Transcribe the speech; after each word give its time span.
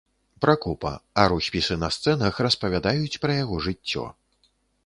Пракопа, 0.45 0.93
а 1.23 1.25
роспісы 1.33 1.77
на 1.83 1.89
сцэнах 1.97 2.41
распавядаюць 2.47 3.19
пра 3.27 3.31
яго 3.43 3.63
жыццё. 3.67 4.09